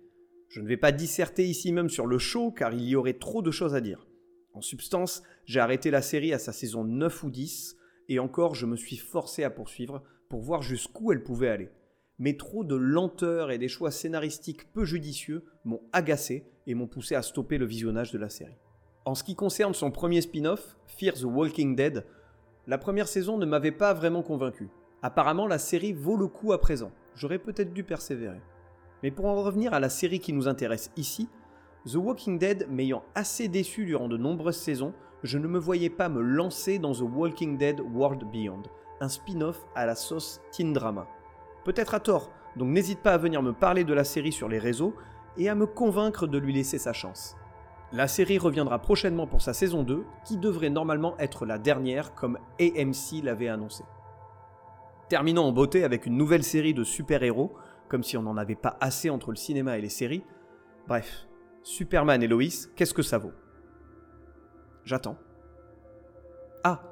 Je 0.47 0.61
ne 0.61 0.67
vais 0.67 0.77
pas 0.77 0.91
disserter 0.91 1.45
ici 1.45 1.71
même 1.71 1.89
sur 1.89 2.05
le 2.05 2.19
show 2.19 2.51
car 2.51 2.73
il 2.73 2.83
y 2.83 2.95
aurait 2.95 3.13
trop 3.13 3.41
de 3.41 3.51
choses 3.51 3.73
à 3.73 3.81
dire. 3.81 4.07
En 4.53 4.61
substance, 4.61 5.23
j'ai 5.45 5.59
arrêté 5.59 5.91
la 5.91 6.01
série 6.01 6.33
à 6.33 6.39
sa 6.39 6.53
saison 6.53 6.85
9 6.85 7.23
ou 7.23 7.29
10, 7.29 7.75
et 8.07 8.19
encore 8.19 8.55
je 8.55 8.65
me 8.65 8.77
suis 8.77 8.95
forcé 8.95 9.43
à 9.43 9.49
poursuivre 9.49 10.03
pour 10.29 10.41
voir 10.41 10.61
jusqu'où 10.61 11.11
elle 11.11 11.23
pouvait 11.23 11.49
aller. 11.49 11.69
Mais 12.19 12.37
trop 12.37 12.63
de 12.63 12.75
lenteur 12.75 13.51
et 13.51 13.57
des 13.57 13.67
choix 13.67 13.91
scénaristiques 13.91 14.71
peu 14.71 14.85
judicieux 14.85 15.43
m'ont 15.65 15.81
agacé 15.91 16.45
et 16.67 16.75
m'ont 16.75 16.87
poussé 16.87 17.15
à 17.15 17.21
stopper 17.21 17.57
le 17.57 17.65
visionnage 17.65 18.11
de 18.11 18.17
la 18.17 18.29
série. 18.29 18.57
En 19.03 19.15
ce 19.15 19.23
qui 19.23 19.35
concerne 19.35 19.73
son 19.73 19.91
premier 19.91 20.21
spin-off, 20.21 20.77
Fear 20.87 21.13
the 21.13 21.25
Walking 21.25 21.75
Dead, 21.75 22.05
la 22.67 22.77
première 22.77 23.07
saison 23.07 23.37
ne 23.37 23.45
m'avait 23.45 23.71
pas 23.71 23.93
vraiment 23.93 24.23
convaincu. 24.23 24.69
Apparemment, 25.03 25.45
la 25.45 25.59
série 25.59 25.93
vaut 25.93 26.17
le 26.17 26.27
coup 26.27 26.53
à 26.53 26.59
présent. 26.59 26.91
J'aurais 27.15 27.37
peut-être 27.37 27.73
dû 27.73 27.83
persévérer. 27.83 28.41
Mais 29.03 29.11
pour 29.11 29.25
en 29.25 29.35
revenir 29.35 29.73
à 29.73 29.79
la 29.79 29.89
série 29.89 30.19
qui 30.19 30.33
nous 30.33 30.47
intéresse 30.47 30.91
ici, 30.97 31.29
The 31.85 31.97
Walking 31.97 32.39
Dead 32.39 32.67
m'ayant 32.71 33.03
assez 33.13 33.47
déçu 33.47 33.85
durant 33.85 34.07
de 34.07 34.17
nombreuses 34.17 34.57
saisons, 34.57 34.93
je 35.21 35.37
ne 35.37 35.47
me 35.47 35.59
voyais 35.59 35.91
pas 35.91 36.09
me 36.09 36.21
lancer 36.21 36.79
dans 36.79 36.93
The 36.93 37.01
Walking 37.01 37.59
Dead 37.59 37.79
World 37.79 38.23
Beyond, 38.31 38.63
un 39.01 39.09
spin-off 39.09 39.63
à 39.75 39.85
la 39.85 39.93
sauce 39.93 40.41
teen 40.51 40.73
drama. 40.73 41.07
Peut-être 41.65 41.95
à 41.95 41.99
tort, 41.99 42.31
donc 42.55 42.69
n'hésite 42.69 42.99
pas 42.99 43.13
à 43.13 43.17
venir 43.17 43.41
me 43.41 43.51
parler 43.51 43.83
de 43.83 43.93
la 43.93 44.03
série 44.03 44.31
sur 44.31 44.47
les 44.47 44.59
réseaux 44.59 44.95
et 45.35 45.49
à 45.49 45.55
me 45.55 45.65
convaincre 45.65 46.27
de 46.27 46.37
lui 46.37 46.53
laisser 46.53 46.77
sa 46.77 46.93
chance. 46.93 47.35
La 47.91 48.07
série 48.07 48.37
reviendra 48.37 48.79
prochainement 48.79 49.27
pour 49.27 49.41
sa 49.41 49.53
saison 49.53 49.83
2, 49.83 50.03
qui 50.25 50.37
devrait 50.37 50.69
normalement 50.69 51.17
être 51.17 51.45
la 51.45 51.57
dernière 51.57 52.13
comme 52.13 52.37
AMC 52.59 53.23
l'avait 53.23 53.47
annoncé. 53.47 53.83
Terminons 55.09 55.43
en 55.43 55.51
beauté 55.51 55.83
avec 55.83 56.05
une 56.05 56.17
nouvelle 56.17 56.43
série 56.43 56.73
de 56.73 56.83
super-héros, 56.83 57.53
comme 57.89 58.03
si 58.03 58.15
on 58.15 58.23
n'en 58.23 58.37
avait 58.37 58.55
pas 58.55 58.77
assez 58.79 59.09
entre 59.09 59.31
le 59.31 59.35
cinéma 59.35 59.77
et 59.77 59.81
les 59.81 59.89
séries. 59.89 60.23
Bref, 60.87 61.27
Superman 61.63 62.21
et 62.21 62.27
Lois, 62.27 62.69
qu'est-ce 62.75 62.93
que 62.93 63.01
ça 63.01 63.17
vaut? 63.17 63.33
J'attends. 64.83 65.17
Ah, 66.63 66.83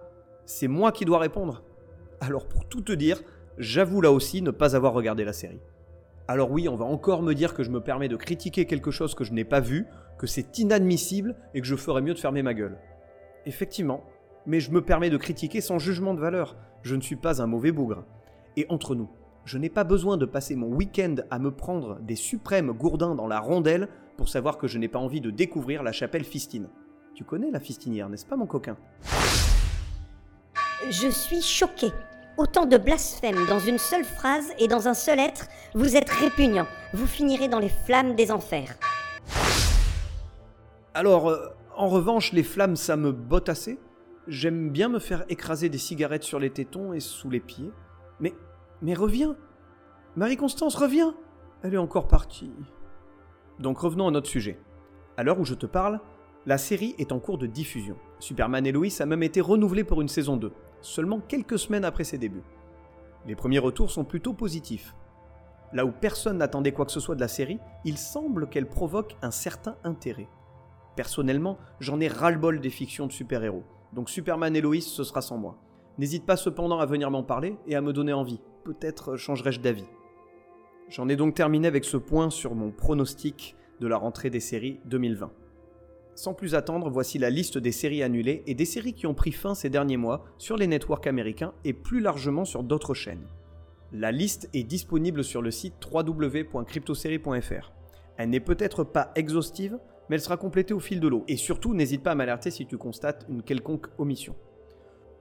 c'est 0.45 0.67
moi 0.67 0.91
qui 0.91 1.05
dois 1.05 1.19
répondre? 1.19 1.63
Alors 2.21 2.47
pour 2.47 2.67
tout 2.67 2.81
te 2.81 2.91
dire, 2.91 3.21
j'avoue 3.57 4.01
là 4.01 4.11
aussi 4.11 4.41
ne 4.41 4.51
pas 4.51 4.75
avoir 4.75 4.93
regardé 4.93 5.23
la 5.23 5.33
série. 5.33 5.61
Alors 6.27 6.51
oui, 6.51 6.69
on 6.69 6.75
va 6.75 6.85
encore 6.85 7.21
me 7.21 7.33
dire 7.33 7.53
que 7.53 7.63
je 7.63 7.69
me 7.69 7.81
permets 7.81 8.07
de 8.07 8.15
critiquer 8.15 8.65
quelque 8.65 8.91
chose 8.91 9.13
que 9.13 9.23
je 9.23 9.33
n'ai 9.33 9.43
pas 9.43 9.59
vu, 9.59 9.85
que 10.17 10.27
c'est 10.27 10.57
inadmissible 10.57 11.35
et 11.53 11.61
que 11.61 11.67
je 11.67 11.75
ferais 11.75 12.01
mieux 12.01 12.13
de 12.13 12.19
fermer 12.19 12.43
ma 12.43 12.53
gueule. 12.53 12.77
Effectivement, 13.45 14.03
mais 14.45 14.59
je 14.59 14.71
me 14.71 14.81
permets 14.81 15.09
de 15.09 15.17
critiquer 15.17 15.61
sans 15.61 15.79
jugement 15.79 16.13
de 16.13 16.19
valeur. 16.19 16.55
Je 16.81 16.95
ne 16.95 17.01
suis 17.01 17.15
pas 17.15 17.41
un 17.41 17.47
mauvais 17.47 17.71
bougre. 17.71 18.05
Et 18.55 18.65
entre 18.69 18.95
nous, 18.95 19.09
je 19.45 19.57
n'ai 19.57 19.69
pas 19.69 19.83
besoin 19.83 20.15
de 20.15 20.25
passer 20.25 20.55
mon 20.55 20.67
week-end 20.67 21.15
à 21.29 21.39
me 21.39 21.51
prendre 21.51 21.99
des 21.99 22.15
suprêmes 22.15 22.71
gourdins 22.71 23.15
dans 23.15 23.27
la 23.27 23.39
rondelle 23.39 23.89
pour 24.15 24.29
savoir 24.29 24.57
que 24.57 24.67
je 24.67 24.77
n'ai 24.77 24.87
pas 24.87 24.99
envie 24.99 25.21
de 25.21 25.31
découvrir 25.31 25.83
la 25.83 25.91
chapelle 25.91 26.23
Fistine. 26.23 26.69
Tu 27.15 27.23
connais 27.23 27.51
la 27.51 27.59
fistinière, 27.59 28.09
n'est-ce 28.09 28.25
pas 28.25 28.37
mon 28.37 28.45
coquin? 28.45 28.77
Je 30.89 31.09
suis 31.09 31.41
choqué. 31.41 31.91
Autant 32.35 32.65
de 32.65 32.77
blasphème 32.77 33.45
dans 33.47 33.59
une 33.59 33.77
seule 33.77 34.03
phrase 34.03 34.51
et 34.57 34.67
dans 34.67 34.87
un 34.87 34.95
seul 34.95 35.19
être, 35.19 35.45
vous 35.75 35.95
êtes 35.95 36.09
répugnant. 36.09 36.65
Vous 36.91 37.05
finirez 37.05 37.47
dans 37.47 37.59
les 37.59 37.69
flammes 37.69 38.15
des 38.15 38.31
enfers. 38.31 38.73
Alors, 40.95 41.29
euh, 41.29 41.49
en 41.75 41.87
revanche, 41.89 42.33
les 42.33 42.41
flammes, 42.41 42.75
ça 42.75 42.95
me 42.97 43.11
botte 43.11 43.49
assez. 43.49 43.77
J'aime 44.27 44.71
bien 44.71 44.89
me 44.89 44.97
faire 44.97 45.25
écraser 45.29 45.69
des 45.69 45.77
cigarettes 45.77 46.23
sur 46.23 46.39
les 46.39 46.49
tétons 46.49 46.93
et 46.93 46.99
sous 46.99 47.29
les 47.29 47.39
pieds. 47.39 47.71
Mais, 48.19 48.33
mais 48.81 48.95
reviens 48.95 49.35
Marie-Constance, 50.15 50.75
reviens 50.75 51.15
Elle 51.61 51.75
est 51.75 51.77
encore 51.77 52.07
partie. 52.07 52.51
Donc 53.59 53.77
revenons 53.77 54.07
à 54.07 54.11
notre 54.11 54.27
sujet. 54.27 54.59
À 55.17 55.23
l'heure 55.23 55.39
où 55.39 55.45
je 55.45 55.53
te 55.53 55.67
parle, 55.67 55.99
la 56.47 56.57
série 56.57 56.95
est 56.97 57.11
en 57.11 57.19
cours 57.19 57.37
de 57.37 57.45
diffusion. 57.45 57.95
Superman 58.19 58.65
et 58.65 58.71
Lois 58.71 58.87
a 58.99 59.05
même 59.05 59.23
été 59.23 59.39
renouvelé 59.39 59.83
pour 59.83 60.01
une 60.01 60.07
saison 60.07 60.35
2, 60.35 60.51
seulement 60.83 61.19
quelques 61.19 61.57
semaines 61.57 61.85
après 61.85 62.03
ses 62.03 62.17
débuts. 62.17 62.43
Les 63.25 63.35
premiers 63.35 63.59
retours 63.59 63.89
sont 63.89 64.03
plutôt 64.03 64.33
positifs. 64.33 64.95
Là 65.71 65.85
où 65.85 65.91
personne 65.91 66.37
n'attendait 66.37 66.71
quoi 66.71 66.85
que 66.85 66.91
ce 66.91 66.99
soit 66.99 67.15
de 67.15 67.21
la 67.21 67.27
série, 67.27 67.59
il 67.83 67.97
semble 67.97 68.47
qu'elle 68.47 68.67
provoque 68.67 69.15
un 69.21 69.31
certain 69.31 69.75
intérêt. 69.83 70.27
Personnellement, 70.95 71.57
j'en 71.79 71.99
ai 71.99 72.07
ras-le-bol 72.07 72.59
des 72.59 72.69
fictions 72.69 73.07
de 73.07 73.11
super-héros, 73.11 73.63
donc 73.93 74.09
Superman 74.09 74.55
et 74.55 74.61
Lois, 74.61 74.81
ce 74.81 75.03
sera 75.03 75.21
sans 75.21 75.37
moi. 75.37 75.57
N'hésite 75.97 76.25
pas 76.25 76.37
cependant 76.37 76.79
à 76.79 76.85
venir 76.85 77.09
m'en 77.09 77.23
parler 77.23 77.55
et 77.65 77.75
à 77.75 77.81
me 77.81 77.93
donner 77.93 78.13
envie. 78.13 78.41
Peut-être 78.63 79.15
changerai-je 79.15 79.61
d'avis. 79.61 79.89
J'en 80.89 81.09
ai 81.09 81.15
donc 81.15 81.33
terminé 81.33 81.67
avec 81.67 81.85
ce 81.85 81.97
point 81.97 82.29
sur 82.29 82.55
mon 82.55 82.71
pronostic 82.71 83.55
de 83.79 83.87
la 83.87 83.97
rentrée 83.97 84.29
des 84.29 84.39
séries 84.39 84.79
2020. 84.85 85.31
Sans 86.15 86.33
plus 86.33 86.53
attendre, 86.53 86.89
voici 86.89 87.17
la 87.17 87.29
liste 87.29 87.57
des 87.57 87.71
séries 87.71 88.03
annulées 88.03 88.43
et 88.45 88.53
des 88.53 88.65
séries 88.65 88.93
qui 88.93 89.07
ont 89.07 89.15
pris 89.15 89.31
fin 89.31 89.55
ces 89.55 89.69
derniers 89.69 89.97
mois 89.97 90.25
sur 90.37 90.57
les 90.57 90.67
networks 90.67 91.07
américains 91.07 91.53
et 91.63 91.73
plus 91.73 91.99
largement 91.99 92.45
sur 92.45 92.63
d'autres 92.63 92.93
chaînes. 92.93 93.27
La 93.91 94.11
liste 94.11 94.49
est 94.53 94.63
disponible 94.63 95.23
sur 95.23 95.41
le 95.41 95.51
site 95.51 95.75
www.cryptosérie.fr. 95.91 97.71
Elle 98.17 98.29
n'est 98.29 98.39
peut-être 98.39 98.83
pas 98.83 99.11
exhaustive, 99.15 99.77
mais 100.09 100.15
elle 100.15 100.21
sera 100.21 100.37
complétée 100.37 100.73
au 100.73 100.79
fil 100.79 100.99
de 100.99 101.07
l'eau. 101.07 101.23
Et 101.27 101.37
surtout, 101.37 101.73
n'hésite 101.73 102.03
pas 102.03 102.11
à 102.11 102.15
m'alerter 102.15 102.51
si 102.51 102.65
tu 102.65 102.77
constates 102.77 103.25
une 103.29 103.41
quelconque 103.41 103.87
omission. 103.97 104.35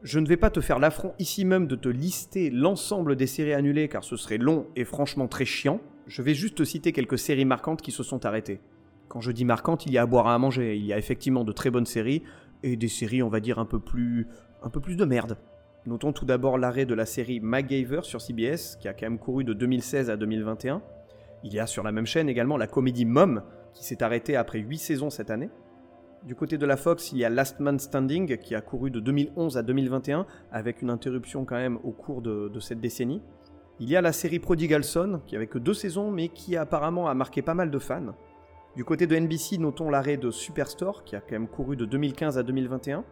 Je 0.02 0.18
ne 0.18 0.26
vais 0.26 0.36
pas 0.36 0.50
te 0.50 0.60
faire 0.60 0.78
l'affront 0.78 1.14
ici 1.18 1.44
même 1.44 1.66
de 1.66 1.76
te 1.76 1.88
lister 1.88 2.50
l'ensemble 2.50 3.14
des 3.14 3.28
séries 3.28 3.54
annulées 3.54 3.88
car 3.88 4.02
ce 4.02 4.16
serait 4.16 4.38
long 4.38 4.66
et 4.74 4.84
franchement 4.84 5.28
très 5.28 5.44
chiant. 5.44 5.80
Je 6.06 6.22
vais 6.22 6.34
juste 6.34 6.56
te 6.56 6.64
citer 6.64 6.92
quelques 6.92 7.18
séries 7.18 7.44
marquantes 7.44 7.82
qui 7.82 7.92
se 7.92 8.02
sont 8.02 8.26
arrêtées. 8.26 8.60
Quand 9.12 9.20
je 9.20 9.30
dis 9.30 9.44
marquantes, 9.44 9.84
il 9.84 9.92
y 9.92 9.98
a 9.98 10.02
à 10.02 10.06
boire 10.06 10.26
à 10.26 10.38
manger. 10.38 10.74
Il 10.74 10.86
y 10.86 10.94
a 10.94 10.96
effectivement 10.96 11.44
de 11.44 11.52
très 11.52 11.70
bonnes 11.70 11.84
séries 11.84 12.22
et 12.62 12.76
des 12.76 12.88
séries, 12.88 13.22
on 13.22 13.28
va 13.28 13.40
dire, 13.40 13.58
un 13.58 13.66
peu 13.66 13.78
plus, 13.78 14.26
un 14.62 14.70
peu 14.70 14.80
plus 14.80 14.96
de 14.96 15.04
merde. 15.04 15.36
Notons 15.84 16.14
tout 16.14 16.24
d'abord 16.24 16.56
l'arrêt 16.56 16.86
de 16.86 16.94
la 16.94 17.04
série 17.04 17.38
MacGyver 17.38 18.00
sur 18.04 18.22
CBS, 18.22 18.78
qui 18.80 18.88
a 18.88 18.94
quand 18.94 19.04
même 19.04 19.18
couru 19.18 19.44
de 19.44 19.52
2016 19.52 20.08
à 20.08 20.16
2021. 20.16 20.80
Il 21.44 21.52
y 21.52 21.60
a 21.60 21.66
sur 21.66 21.82
la 21.82 21.92
même 21.92 22.06
chaîne 22.06 22.30
également 22.30 22.56
la 22.56 22.66
comédie 22.66 23.04
Mom, 23.04 23.42
qui 23.74 23.84
s'est 23.84 24.02
arrêtée 24.02 24.34
après 24.34 24.60
8 24.60 24.78
saisons 24.78 25.10
cette 25.10 25.30
année. 25.30 25.50
Du 26.24 26.34
côté 26.34 26.56
de 26.56 26.64
la 26.64 26.78
Fox, 26.78 27.12
il 27.12 27.18
y 27.18 27.26
a 27.26 27.28
Last 27.28 27.60
Man 27.60 27.78
Standing 27.78 28.38
qui 28.38 28.54
a 28.54 28.62
couru 28.62 28.90
de 28.90 28.98
2011 28.98 29.58
à 29.58 29.62
2021 29.62 30.24
avec 30.52 30.80
une 30.80 30.88
interruption 30.88 31.44
quand 31.44 31.56
même 31.56 31.76
au 31.84 31.90
cours 31.90 32.22
de, 32.22 32.50
cette 32.60 32.80
décennie. 32.80 33.20
Il 33.78 33.90
y 33.90 33.96
a 33.96 34.00
la 34.00 34.12
série 34.12 34.38
Prodigal 34.38 34.84
Son 34.84 35.20
qui 35.26 35.36
avait 35.36 35.48
que 35.48 35.58
deux 35.58 35.74
saisons 35.74 36.10
mais 36.10 36.28
qui 36.28 36.56
apparemment 36.56 37.08
a 37.10 37.14
marqué 37.14 37.42
pas 37.42 37.52
mal 37.52 37.70
de 37.70 37.78
fans. 37.78 38.14
Du 38.76 38.84
côté 38.84 39.06
de 39.06 39.16
NBC, 39.16 39.58
notons 39.58 39.90
l'arrêt 39.90 40.16
de 40.16 40.30
Superstore 40.30 41.04
qui 41.04 41.14
a 41.16 41.20
quand 41.20 41.32
même 41.32 41.48
couru 41.48 41.76
de 41.76 41.84
2015 41.84 42.38
à 42.38 42.42
2021. 42.42 43.04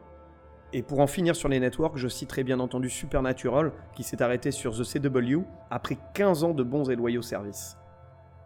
Et 0.72 0.82
pour 0.82 1.00
en 1.00 1.06
finir 1.06 1.36
sur 1.36 1.48
les 1.48 1.60
networks, 1.60 1.96
je 1.96 2.08
citerai 2.08 2.44
bien 2.44 2.60
entendu 2.60 2.88
Supernatural 2.88 3.72
qui 3.94 4.02
s'est 4.02 4.22
arrêté 4.22 4.52
sur 4.52 4.72
The 4.76 4.84
CW 4.84 5.40
après 5.70 5.98
15 6.14 6.44
ans 6.44 6.54
de 6.54 6.62
bons 6.62 6.90
et 6.90 6.96
loyaux 6.96 7.22
services. 7.22 7.76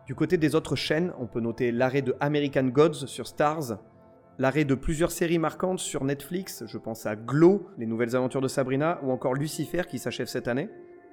Du 0.06 0.14
côté 0.14 0.38
des 0.38 0.54
autres 0.54 0.76
chaînes, 0.76 1.12
on 1.18 1.26
peut 1.26 1.40
noter 1.40 1.70
l'arrêt 1.70 2.02
de 2.02 2.16
American 2.20 2.64
Gods 2.64 3.06
sur 3.06 3.26
Stars, 3.26 3.78
L'arrêt 4.36 4.64
de 4.64 4.74
plusieurs 4.74 5.12
séries 5.12 5.38
marquantes 5.38 5.78
sur 5.78 6.02
Netflix, 6.02 6.64
je 6.66 6.76
pense 6.76 7.06
à 7.06 7.14
Glow, 7.14 7.68
les 7.78 7.86
nouvelles 7.86 8.16
aventures 8.16 8.40
de 8.40 8.48
Sabrina, 8.48 8.98
ou 9.04 9.12
encore 9.12 9.34
Lucifer 9.34 9.82
qui 9.88 10.00
s'achève 10.00 10.26
cette 10.26 10.48
année. 10.48 10.68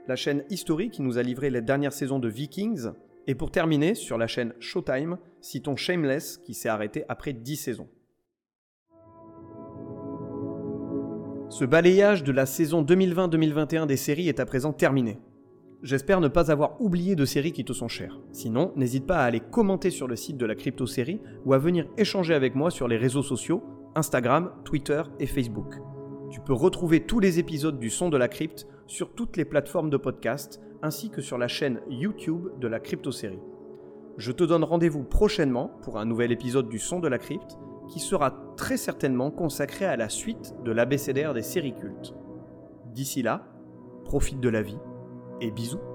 La 0.07 0.15
chaîne 0.15 0.43
History 0.49 0.89
qui 0.89 1.03
nous 1.03 1.19
a 1.19 1.21
livré 1.21 1.51
les 1.51 1.61
dernières 1.61 1.93
saisons 1.93 2.17
de 2.17 2.27
Vikings. 2.27 2.89
Et 3.27 3.35
pour 3.35 3.51
terminer, 3.51 3.95
sur 3.95 4.17
la 4.17 4.27
chaîne 4.27 4.53
Showtime, 4.59 5.17
citons 5.41 5.75
Shameless 5.75 6.37
qui 6.37 6.53
s'est 6.53 6.69
arrêté 6.69 7.03
après 7.07 7.33
10 7.33 7.55
saisons. 7.55 7.89
Ce 11.49 11.65
balayage 11.65 12.23
de 12.23 12.31
la 12.31 12.45
saison 12.45 12.81
2020-2021 12.83 13.85
des 13.85 13.97
séries 13.97 14.29
est 14.29 14.39
à 14.39 14.45
présent 14.45 14.71
terminé. 14.71 15.19
J'espère 15.83 16.21
ne 16.21 16.27
pas 16.27 16.51
avoir 16.51 16.79
oublié 16.79 17.15
de 17.15 17.25
séries 17.25 17.51
qui 17.51 17.65
te 17.65 17.73
sont 17.73 17.87
chères. 17.87 18.19
Sinon, 18.31 18.71
n'hésite 18.75 19.05
pas 19.05 19.17
à 19.17 19.25
aller 19.25 19.41
commenter 19.41 19.89
sur 19.89 20.07
le 20.07 20.15
site 20.15 20.37
de 20.37 20.45
la 20.45 20.55
Crypto 20.55 20.85
Série 20.85 21.19
ou 21.45 21.53
à 21.53 21.57
venir 21.57 21.87
échanger 21.97 22.35
avec 22.35 22.55
moi 22.55 22.71
sur 22.71 22.87
les 22.87 22.97
réseaux 22.97 23.23
sociaux 23.23 23.63
Instagram, 23.95 24.51
Twitter 24.63 25.01
et 25.19 25.27
Facebook. 25.27 25.90
Tu 26.41 26.45
peux 26.45 26.53
retrouver 26.53 27.05
tous 27.05 27.19
les 27.19 27.37
épisodes 27.37 27.77
du 27.77 27.91
Son 27.91 28.09
de 28.09 28.17
la 28.17 28.27
Crypte 28.27 28.65
sur 28.87 29.13
toutes 29.13 29.37
les 29.37 29.45
plateformes 29.45 29.91
de 29.91 29.97
podcast 29.97 30.59
ainsi 30.81 31.11
que 31.11 31.21
sur 31.21 31.37
la 31.37 31.47
chaîne 31.47 31.81
YouTube 31.87 32.47
de 32.59 32.67
la 32.67 32.79
Crypto 32.79 33.11
Série. 33.11 33.37
Je 34.17 34.31
te 34.31 34.43
donne 34.43 34.63
rendez-vous 34.63 35.03
prochainement 35.03 35.67
pour 35.83 35.99
un 35.99 36.05
nouvel 36.05 36.31
épisode 36.31 36.67
du 36.67 36.79
Son 36.79 36.99
de 36.99 37.07
la 37.07 37.19
Crypte 37.19 37.59
qui 37.89 37.99
sera 37.99 38.31
très 38.57 38.77
certainement 38.77 39.29
consacré 39.29 39.85
à 39.85 39.95
la 39.95 40.09
suite 40.09 40.55
de 40.65 40.71
l'abécédaire 40.71 41.35
des 41.35 41.43
séries 41.43 41.75
cultes. 41.75 42.15
D'ici 42.87 43.21
là, 43.21 43.45
profite 44.03 44.39
de 44.39 44.49
la 44.49 44.63
vie 44.63 44.79
et 45.41 45.51
bisous 45.51 45.90